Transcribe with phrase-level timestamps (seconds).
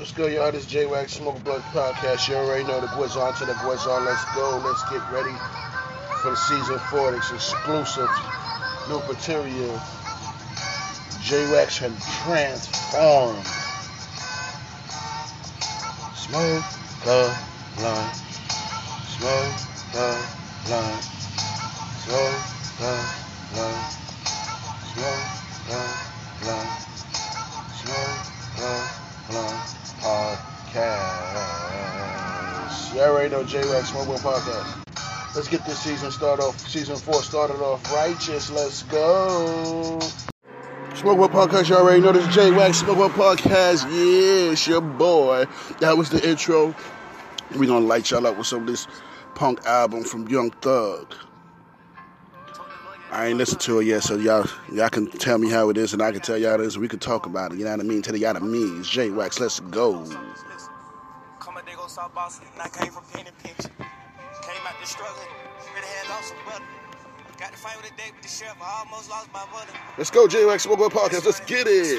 [0.00, 0.50] Let's go, y'all.
[0.50, 2.26] This J Wax Smoke Blood Podcast.
[2.26, 4.06] You already know the boys on to the boys on.
[4.06, 4.56] Let's go.
[4.64, 5.36] Let's get ready
[6.22, 7.14] for the season four.
[7.14, 8.08] It's exclusive
[8.88, 9.78] new material.
[11.20, 13.44] J Wax had transformed.
[16.16, 16.64] Smoke
[17.04, 17.36] the
[17.76, 18.16] blunt.
[19.04, 19.52] Smoke
[19.92, 20.16] the
[20.64, 21.04] blunt.
[22.00, 22.40] Smoke
[22.80, 23.04] the
[23.52, 23.92] blunt.
[24.94, 25.29] Smoke
[33.30, 35.36] You already know J Wax Smoke Blood Podcast.
[35.36, 36.58] Let's get this season started off.
[36.68, 38.50] Season four started off righteous.
[38.50, 40.00] Let's go.
[40.96, 43.84] Smoke One Podcast, you already know this is J Wax Smoke One Podcast.
[43.84, 45.44] Yeah, it's your boy.
[45.78, 46.74] That was the intro.
[47.56, 48.88] we gonna light y'all up with some of this
[49.36, 51.14] punk album from Young Thug.
[53.12, 55.92] I ain't listened to it yet, so y'all y'all can tell me how it is,
[55.92, 56.76] and I can tell y'all this.
[56.76, 57.58] We can talk about it.
[57.58, 58.02] You know what I mean?
[58.02, 58.80] Tell y'all the me.
[58.80, 59.38] It's J Wax.
[59.38, 60.04] Let's go.
[61.90, 63.66] South Boston, and I came from penny pinch.
[63.66, 65.26] Came out there struggling,
[65.74, 66.62] really had lost some brother.
[67.34, 69.74] Got to fight with a date with the sheriff, I almost lost my brother.
[69.98, 71.26] Let's go, J Wax Smoke One Podcast.
[71.26, 71.98] Let's get it.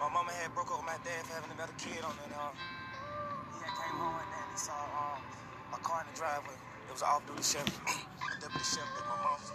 [0.00, 2.32] My mama had broke up with my dad for having another kid on it.
[2.32, 2.56] Um,
[3.52, 5.20] he had came home one day and he saw um,
[5.68, 6.56] my car in the driveway.
[6.88, 9.52] It was off-duty sheriff, a deputy sheriff that my mom was.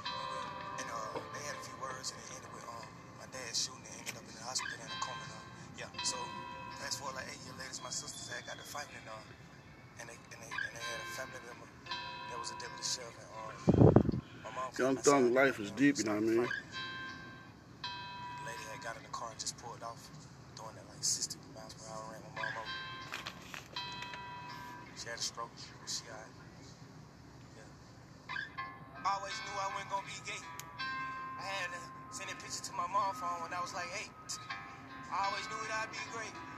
[0.77, 2.85] And uh, they had a few words and it ended with um,
[3.17, 5.17] my dad shooting and ended up in the hospital a coma.
[5.17, 6.21] And, uh, yeah, so
[6.85, 9.17] fast forward like eight years later, my sisters had got to fighting and, uh,
[9.97, 13.17] and, they, and, they, and they had a family member that was a deputy sheriff.
[13.17, 16.45] And, um, my mom Young Thug life is deep, you know what I mean?
[16.45, 19.97] The lady had got in the car and just pulled off,
[20.53, 22.69] doing that like 60 miles per hour, ran my mom over.
[24.93, 25.49] She had a stroke.
[25.89, 26.29] She died.
[27.57, 27.65] Yeah.
[29.01, 30.37] I always knew I wasn't gonna be gay.
[30.77, 31.81] I had to
[32.13, 34.13] send a picture to my mom phone when I was like eight.
[35.09, 36.54] I always knew that I'd be great.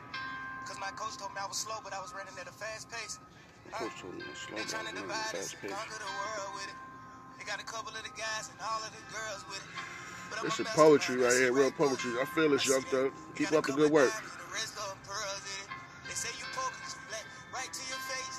[0.78, 2.86] Cause my coach told me I was slow, but I was running at a fast
[2.94, 3.18] pace.
[3.74, 3.90] Huh?
[3.90, 6.78] Coach told me to slow They trying to divide us, conquer the world with it.
[7.42, 9.74] They got a couple of the guys and all of the girls with it.
[10.30, 12.14] But I'm This is poetry right here, real poetry.
[12.22, 13.10] I feel this, Young Thug.
[13.34, 14.14] Keep up the good work.
[14.14, 15.70] diamonds and the rest of 'em pearls in it.
[16.06, 17.26] They say you poker, you black,
[17.58, 18.38] right to your face.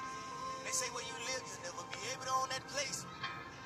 [0.63, 3.03] They say where you live, you'll never be able to own that place.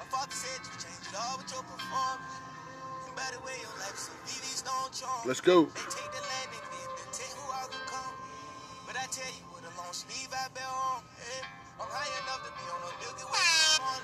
[0.00, 2.40] My father said you change it all with your performance.
[3.04, 5.28] And by the way, your life's a VV Stone charm.
[5.28, 5.68] Let's go.
[9.02, 11.42] I tell you, a long sleeve I on, eh,
[11.82, 13.26] I'm high enough to be on a you
[13.82, 13.98] on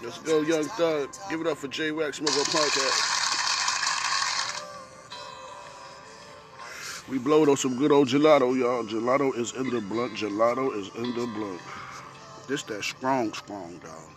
[0.00, 1.10] Let's go, Young Thug.
[1.28, 3.10] Give it up for J Wax Smoke Podcast.
[7.08, 8.84] We blowed on some good old gelato, y'all.
[8.84, 10.14] Gelato is in the blunt.
[10.14, 11.60] Gelato is in the blunt.
[12.52, 14.10] This that strong, strong, dog.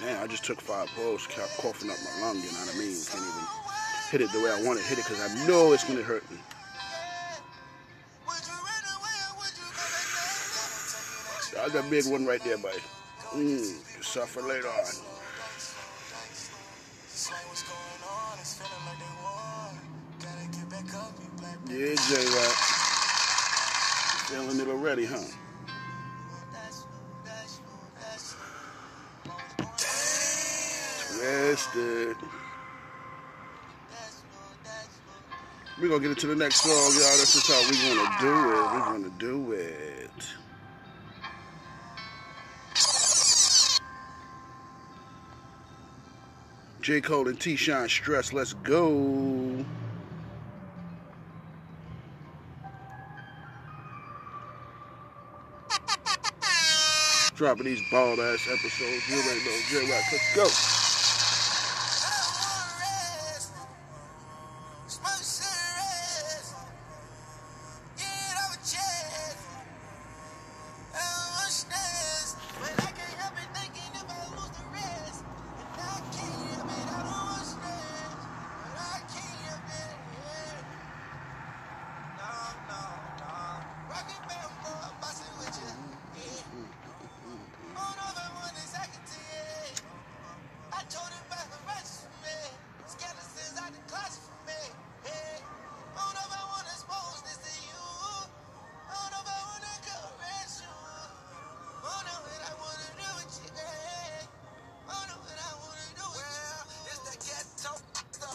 [0.00, 2.78] Man, I just took five pulls, kept coughing up my lung, you know what I
[2.80, 2.96] mean?
[2.98, 3.46] Can't even
[4.10, 6.04] hit it the way I want to hit it because I know it's going to
[6.04, 6.38] hurt me.
[11.54, 12.80] Got a big one right there, buddy.
[13.30, 14.84] Mmm, you suffer later on.
[21.70, 22.58] Yeah, J Wax.
[24.28, 25.22] Feeling it already, huh?
[31.52, 32.16] Twisted.
[35.78, 37.18] We're gonna get into the next song, y'all.
[37.18, 38.64] That's just how we're gonna do it.
[38.72, 40.10] We're gonna do it.
[46.80, 47.02] J.
[47.02, 49.62] Cole and T Shine Stress, let's go.
[57.34, 59.06] Dropping these bald ass episodes.
[59.06, 59.60] You already know.
[59.68, 59.90] J.
[59.90, 60.81] Wax, let's go.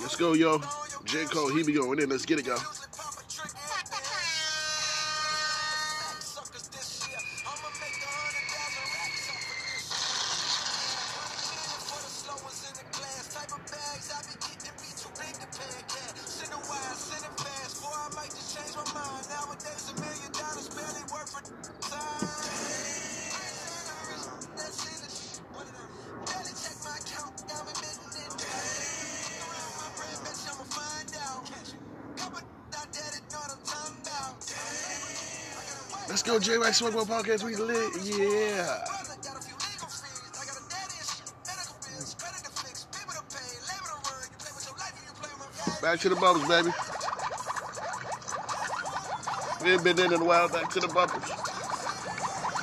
[0.08, 0.62] Let's go, yo.
[1.04, 1.26] J.
[1.26, 2.10] Cole, he be going in.
[2.10, 2.77] Let's get it, y'all.
[36.28, 37.44] Go, J Wax Smoke One Podcast.
[37.44, 37.94] We lit.
[38.04, 38.84] Yeah.
[45.82, 46.70] Back to the bubbles, baby.
[49.64, 50.50] We ain't been in in a while.
[50.50, 51.24] Back to the bubbles.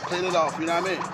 [0.08, 1.13] Clean it off, you know what I mean?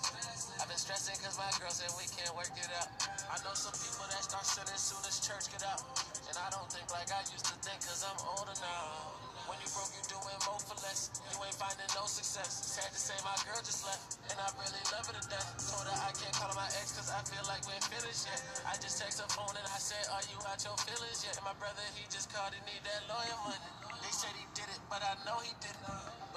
[0.91, 2.91] stressing cause my girl said we can't work it out.
[3.31, 5.79] I know some people that start sinning soon as church get out.
[6.27, 9.15] And I don't think like I used to think cause I'm older now.
[9.47, 11.15] When you broke, you doing more for less.
[11.31, 12.75] You ain't finding no success.
[12.75, 14.19] Sad to say my girl just left.
[14.27, 15.63] And I really love her to death.
[15.63, 18.43] Told her I can't call her my ex cause I feel like we're finished yet.
[18.67, 21.39] I just text her phone and I said, are you out your feelings yet?
[21.39, 23.71] And my brother, he just called, he need that lawyer money.
[24.03, 26.11] They said he did it, but I know he didn't.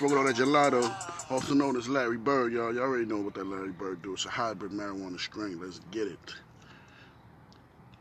[0.00, 2.74] Smoking on that gelato, also known as Larry Bird, y'all.
[2.74, 4.14] Y'all already know what that Larry Bird do.
[4.14, 5.60] It's a hybrid marijuana strain.
[5.60, 6.34] Let's get it.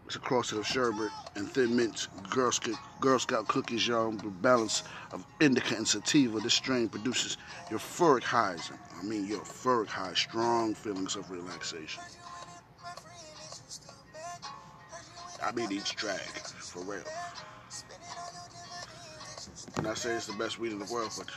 [0.05, 4.11] It's a cross of sherbet and thin mint Girl Scout, Girl Scout cookies, y'all.
[4.11, 6.39] The balance of indica and sativa.
[6.39, 7.35] This strain produces
[7.69, 8.71] euphoric highs.
[8.97, 12.01] I mean, euphoric highs, strong feelings of relaxation.
[15.43, 17.03] I mean, each track, for real.
[19.75, 21.27] And I say it's the best weed in the world, but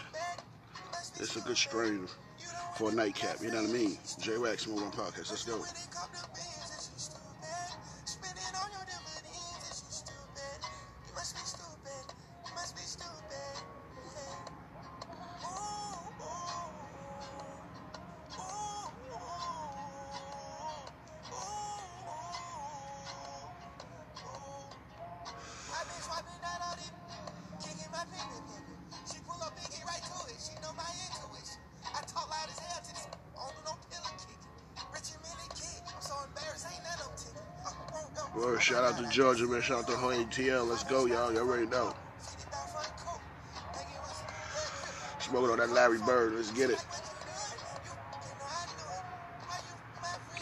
[1.20, 2.06] it's a good strain
[2.76, 3.40] for a nightcap.
[3.42, 3.98] You know what I mean?
[4.20, 5.30] J Wax Move On Podcast.
[5.30, 5.62] Let's go.
[38.62, 39.60] Shout out to Georgia, man.
[39.60, 40.68] Shout out to Honey TL.
[40.68, 41.32] Let's go, y'all.
[41.32, 41.94] Y'all already know.
[45.18, 46.34] Smoking on that Larry Bird.
[46.34, 46.84] Let's get it.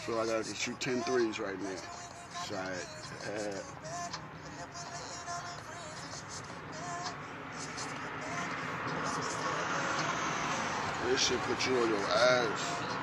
[0.05, 1.69] So I gotta shoot 10 threes right now.
[11.07, 13.00] This shit put you on your ass.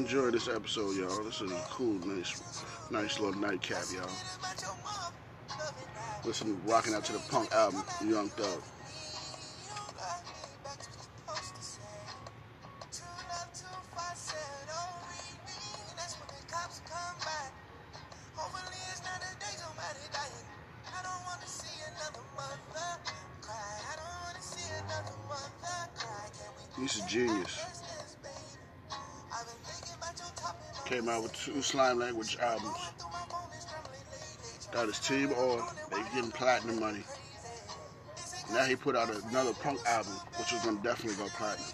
[0.00, 1.22] Enjoy this episode, y'all.
[1.24, 4.08] This is a cool, nice, nice little nightcap, y'all.
[6.24, 8.62] Listen, rocking out to the punk album, Young Thug.
[26.78, 27.89] He's a genius.
[30.90, 32.90] Came out with two slime language albums.
[34.72, 35.64] Got his team on.
[35.88, 37.04] They getting platinum money.
[38.52, 41.70] Now he put out another punk album, which is gonna definitely go platinum.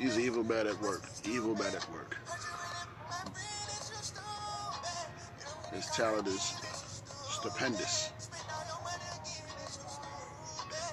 [0.00, 1.04] He's evil bad at work.
[1.24, 2.16] Evil bad at work.
[5.72, 6.52] His talent is
[7.30, 8.10] stupendous.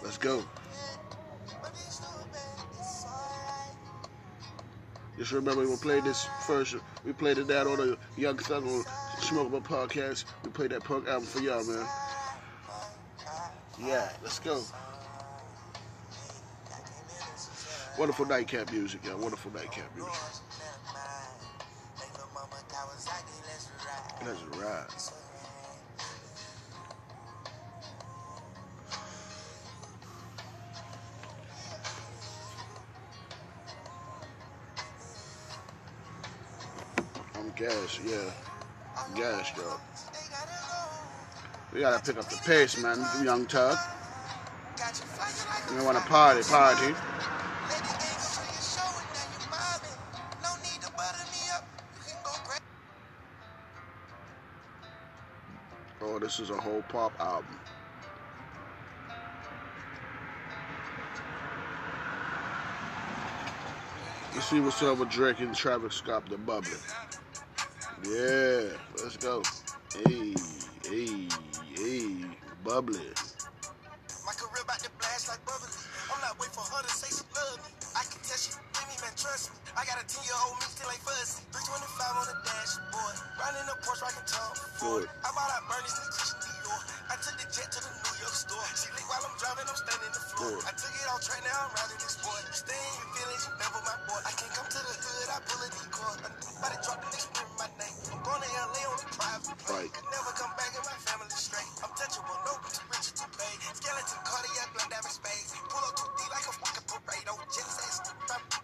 [0.04, 0.44] Let's go.
[5.18, 6.76] Just remember we played this first.
[7.04, 8.84] We played it down on the Young Thug on
[9.20, 10.26] Smoke Up podcast.
[10.44, 11.88] We played that punk album for y'all, man.
[13.80, 14.62] Yeah, let's go.
[17.98, 19.18] Wonderful nightcap music, y'all.
[19.18, 20.14] Wonderful nightcap music.
[24.24, 25.27] Let's ride.
[37.58, 38.30] Gas, yeah.
[39.16, 39.80] Gas, yo.
[41.74, 43.76] We gotta pick up the pace, man, Young Thug.
[45.82, 46.94] Want to party, party.
[56.00, 57.60] Oh, this is a whole pop album.
[64.36, 66.70] Let's see what's up with Drake and Travis Scott, the bubbly.
[68.08, 68.72] Yeah,
[69.04, 69.44] let's go.
[69.92, 70.32] Hey,
[70.88, 71.28] hey,
[71.76, 72.08] hey,
[72.64, 73.04] bubbly.
[74.24, 75.68] My career about to blast like bubbly.
[76.08, 77.72] I'm not waiting for her to say she love me.
[78.00, 79.60] I can tell she me, man, trust me.
[79.76, 81.44] I got a 10 year old me still ain't fuzzy.
[81.52, 83.16] 325 on the dashboard.
[83.44, 85.04] Riding the Porsche, rocking Tom Ford.
[85.12, 86.80] I bought out Bernie's new Christian Dior.
[87.12, 88.68] I took the jet to the New York store.
[88.72, 90.64] She lit while I'm driving, I'm standing the floor.
[90.64, 92.40] I took it off track, now I'm riding this boy.
[92.56, 94.20] Stay in your feelings, you never my boy.
[94.24, 96.16] I can't come to the hood, I pull a decoy.
[96.24, 97.37] I'm about to drop the next
[99.58, 101.70] a private never come back in my family straight.
[101.82, 103.54] I'm touchable, no too rich to pay.
[103.74, 105.54] Skeleton, cardiac, blood, diamond spades.
[105.70, 107.26] Pull up too deep like a fucking parade.
[107.30, 107.98] Oh, just ass,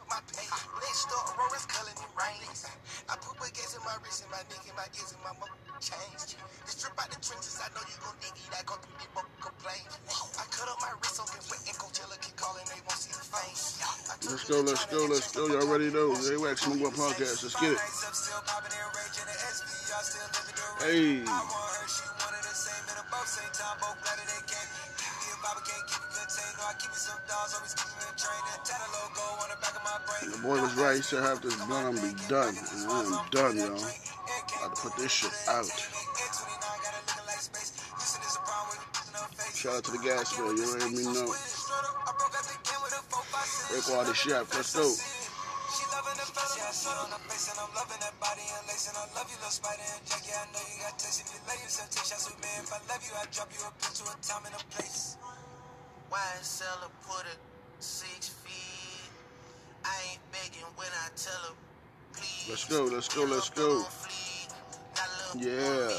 [0.10, 0.48] my pay.
[0.50, 0.60] Ah.
[0.82, 2.46] Let's start Aurora's culling in rain.
[3.10, 5.58] I put baguettes in my wrist and my neck and my ears and my mother
[5.82, 6.38] change.
[6.66, 8.54] This trip out the trenches, I know you gon' dig it.
[8.54, 9.86] I go through the book complain.
[10.40, 13.24] I cut up my wrist so wet and Coachella keep calling, they won't see the
[13.24, 13.58] fame.
[14.26, 15.48] Let's go, let's go, let's go.
[15.52, 16.16] Y'all ready to know?
[16.16, 17.44] J Wax Smooth Podcast.
[17.44, 17.82] Let's get it.
[20.80, 21.24] Hey.
[30.22, 30.96] The boy was right.
[30.96, 33.76] He said, "Have this blunt be done." And I am done, y'all.
[33.76, 35.66] I had to put this shit out.
[39.54, 40.56] Shout out to the gas bill.
[40.56, 41.34] You let me know.
[43.70, 44.32] Break all this shit.
[44.54, 45.13] Let's go.
[46.92, 48.92] On the face and I'm loving that body and lacing.
[49.00, 50.36] I love you, little spider and Jackie.
[50.36, 51.24] I know you got taste.
[51.24, 52.52] If you lay yourself, take shots with me.
[52.60, 55.16] If I love you, I drop you a pin to a time and a place.
[56.12, 57.40] YSL put it
[57.80, 59.08] six feet.
[59.86, 61.56] I ain't begging when I tell her,
[62.12, 62.52] please.
[62.52, 63.86] Let's go, let's go, let's go.
[65.40, 65.92] Yeah.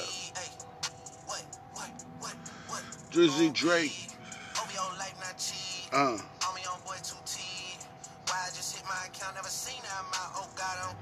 [3.11, 4.09] Drizzy Drake.
[5.93, 6.19] Uh.
[8.85, 10.31] My account, never seen that amount.
[10.37, 11.01] Oh God, I don't.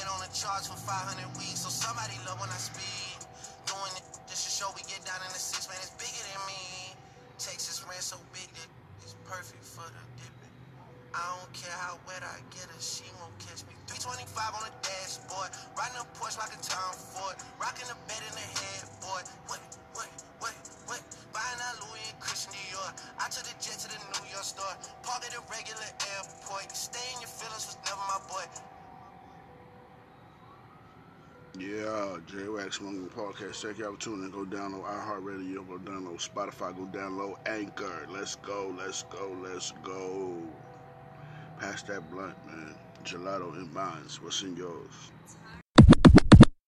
[0.00, 3.20] Been on the charts for 500 weeks, so somebody love when I speak.
[3.68, 6.40] Doing it just to show we get down in the six, man, it's bigger than
[6.48, 6.96] me.
[7.36, 8.68] Texas ran so big that
[9.04, 10.54] it's perfect for the dipping.
[11.12, 13.76] I don't care how wet I get her, she won't catch me.
[13.92, 18.32] 325 on the dashboard, riding a Porsche like a Tom Ford, rocking the bed in
[18.32, 19.28] the headboard.
[19.52, 19.60] What,
[19.92, 20.08] what,
[20.40, 20.56] what,
[20.88, 21.02] what?
[24.50, 26.74] Store, park at a regular airport.
[26.74, 28.46] Stay in your feelings was never my boy.
[31.58, 33.62] Yeah, J Wax Mongo Podcast.
[33.62, 34.30] Check you out tuning.
[34.30, 35.66] Go download iHeartRadio.
[35.68, 36.74] Go download Spotify.
[36.76, 38.06] Go download Anchor.
[38.10, 38.74] Let's go.
[38.76, 39.36] Let's go.
[39.42, 40.42] Let's go.
[41.60, 42.74] Pass that blunt, man.
[43.04, 44.20] Gelato in mines.
[44.22, 45.12] What's in yours?